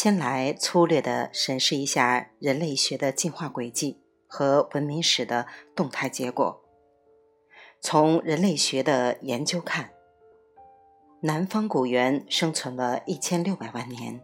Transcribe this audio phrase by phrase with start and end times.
[0.00, 6.62] 先来粗略地审视一下人类学的进化轨迹和文明史的动态结果。
[7.80, 9.90] 从人类学的研究看，
[11.22, 14.20] 南方古猿生存了一千六百万年，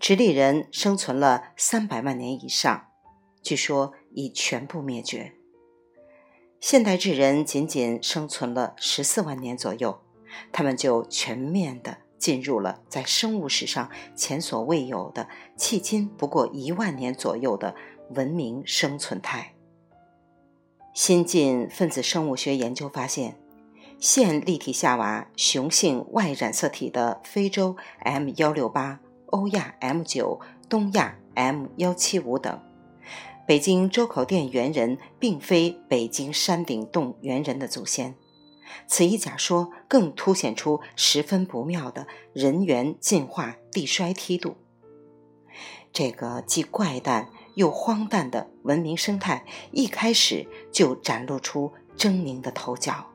[0.00, 2.88] 直立人生存了三百万年以上，
[3.40, 5.34] 据说已全部灭绝。
[6.58, 10.00] 现代智人仅仅生存了十四万年左右，
[10.50, 17.74] 他们就全面的进入了在生物史上前所未有的迄今不过一万年左右的
[18.10, 19.52] 文明生存态。
[20.94, 23.36] 新近分子生物学研究发现，
[23.98, 32.58] 现立体夏娃雄性外染色体的非洲 M 幺六八、欧亚 M 九、东亚 M 幺七五等，
[33.46, 38.14] 北京周口店猿人并非北京山顶洞猿人的祖先。
[38.86, 44.56] 此一假说更凸显出十分不妙的人猿进化递衰梯度。
[45.92, 47.30] 这个既怪诞。
[47.56, 53.06] 又荒诞的文明生态，一开始就展露出狰狞的头角。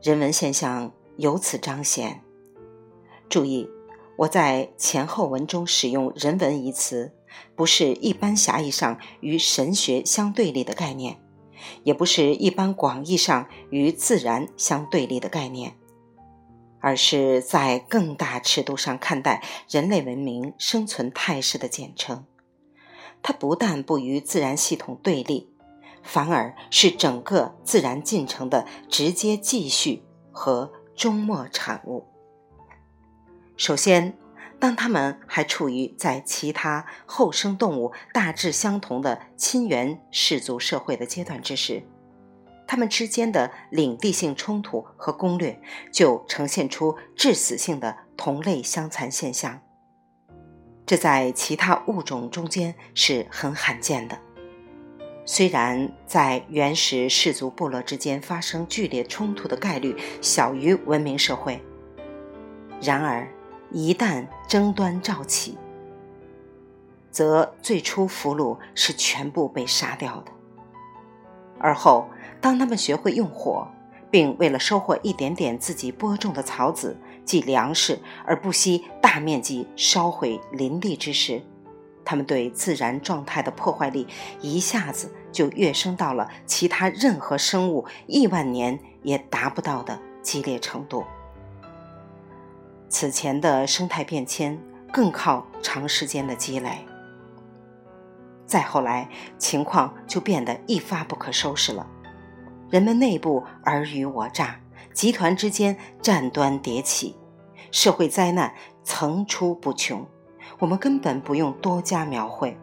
[0.00, 2.22] 人文现象由此彰显。
[3.28, 3.68] 注意，
[4.18, 7.12] 我在前后文中使用“人文”一词，
[7.56, 11.20] 不是一般狭义上与神学相对立的概念，
[11.82, 15.74] 也不是一般广义上与自然相对立的概念，
[16.80, 22.24] 而是在更大尺度上看待人类文明生存态势的简称。
[23.22, 25.50] 它不但不与自然系统对立，
[26.02, 32.06] 反而是整个自然进程的直接继续和终末产物。
[33.56, 34.16] 首先，
[34.60, 41.82] 当它们还处于在其他后生动物大致相同的亲缘氏族社会的阶段之时，
[42.68, 49.60] 它们之间的领地性冲突和攻略就呈现出致死性的同类相残现象。
[50.84, 54.18] 这在其他物种中间是很罕见的。
[55.24, 61.62] 虽然在原始氏族部落之间发生剧烈冲突的概率小于文明社会，
[62.82, 63.26] 然而
[63.70, 65.56] 一旦争端骤起，
[67.10, 70.32] 则最初俘虏是全部被杀掉的。
[71.58, 72.08] 而后，
[72.40, 73.68] 当他们学会用火，
[74.10, 81.42] 并为了收获一点点自己播种的草籽，即粮食，而不惜大面积烧毁林地之时，
[82.04, 84.08] 他们对自然状态的破坏力
[84.40, 91.04] 一下子就跃升到了其他任何生物亿万年也达不到的激烈程度。
[92.90, 94.60] 此前的生态变迁
[94.92, 96.84] 更靠长时间的积累，
[98.44, 99.08] 再后来
[99.38, 101.86] 情况就变得一发不可收拾了，
[102.68, 104.60] 人们内部尔虞我诈，
[104.92, 107.16] 集团之间战端迭起。
[107.70, 108.52] 社会灾难
[108.82, 110.04] 层出不穷，
[110.58, 112.58] 我们根本不用多加描绘，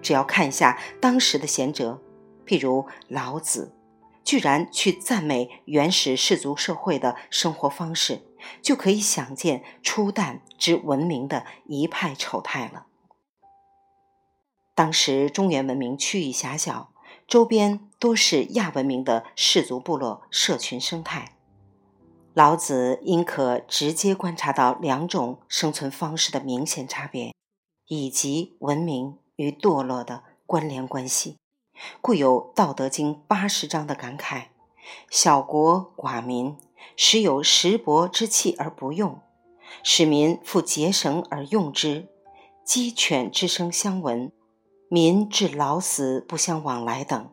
[0.00, 2.00] 只要看一下当时的贤哲，
[2.46, 3.74] 譬如老子，
[4.22, 8.22] 居然去赞美原始氏族社会的生活方式，
[8.62, 12.86] 就可以想见初旦之文明的一派丑态了。
[14.74, 16.92] 当时中原文明区域狭小，
[17.26, 21.32] 周边多是亚文明的氏族部落社群生态。
[22.34, 27.34] 老子应可直接观察到两种生存方式的明显差别，
[27.86, 31.38] 以及文明与堕落的关联关系，
[32.02, 34.48] 故有《道德经》八十章的感慨
[35.10, 36.58] ：“小国寡民，
[36.96, 39.20] 时有石帛之器而不用，
[39.82, 42.08] 使民复结绳而用之。
[42.64, 44.32] 鸡犬之声相闻，
[44.88, 47.30] 民至老死不相往来等，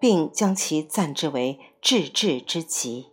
[0.00, 3.10] 并将其赞之为治治之极。”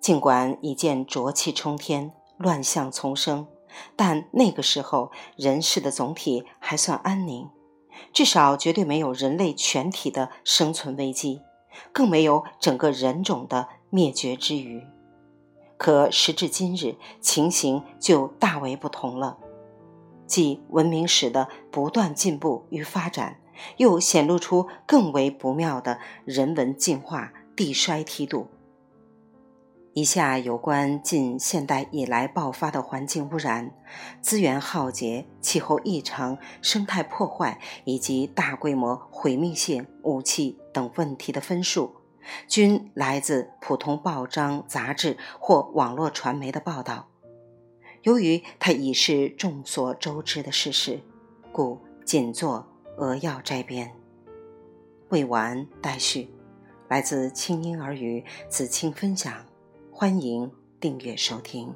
[0.00, 3.46] 尽管已见浊气冲天、乱象丛生，
[3.94, 7.48] 但那个时候人世的总体还算安宁，
[8.12, 11.42] 至少绝对没有人类全体的生存危机，
[11.92, 14.84] 更没有整个人种的灭绝之余。
[15.76, 19.38] 可时至今日，情形就大为不同了，
[20.26, 23.40] 即文明史的不断进步与发展，
[23.78, 28.46] 又显露出更为不妙的人文进化地衰梯度。
[29.94, 33.74] 以下有关近现代以来爆发的环境污染、
[34.22, 41.96] 资源耗竭、气候异常、生态破坏以及大规模毁灭性武器等问题的分数，
[42.48, 47.08] 均来自普通报章、杂志或网络传媒的报道。
[48.02, 51.00] 由于它已是众所周知的事实，
[51.52, 52.66] 故仅作
[52.96, 53.92] 扼要摘编。
[55.10, 56.30] 未完待续。
[56.88, 59.46] 来自清音儿语子清分享。
[60.02, 60.50] 欢迎
[60.80, 61.72] 订阅收听。